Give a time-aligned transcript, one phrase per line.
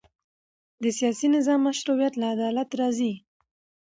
[0.81, 3.13] د سیاسي نظام مشروعیت له عدالت راځي